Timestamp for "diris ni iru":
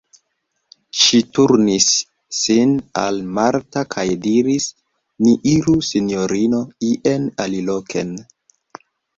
4.25-5.77